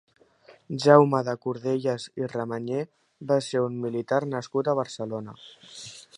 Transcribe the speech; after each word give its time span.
Jaume 0.85 1.19
de 1.27 1.35
Cordelles 1.43 2.07
i 2.23 2.31
Ramanyer 2.33 2.81
va 3.33 3.39
ser 3.49 3.65
un 3.67 3.79
militar 3.87 4.23
nascut 4.35 4.73
a 4.73 4.77
Barcelona. 4.83 5.41